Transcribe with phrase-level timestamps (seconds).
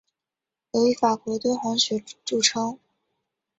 [0.71, 2.79] 尤以法国敦煌学着称。